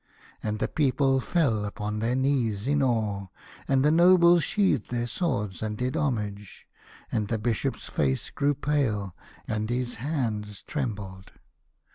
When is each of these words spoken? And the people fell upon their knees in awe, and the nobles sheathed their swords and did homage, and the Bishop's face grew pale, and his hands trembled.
And 0.41 0.57
the 0.57 0.67
people 0.67 1.19
fell 1.19 1.63
upon 1.63 1.99
their 1.99 2.15
knees 2.15 2.65
in 2.65 2.81
awe, 2.81 3.27
and 3.67 3.85
the 3.85 3.91
nobles 3.91 4.43
sheathed 4.43 4.89
their 4.89 5.05
swords 5.05 5.61
and 5.61 5.77
did 5.77 5.95
homage, 5.95 6.67
and 7.11 7.27
the 7.27 7.37
Bishop's 7.37 7.85
face 7.87 8.31
grew 8.31 8.55
pale, 8.55 9.15
and 9.47 9.69
his 9.69 9.97
hands 9.97 10.63
trembled. 10.63 11.33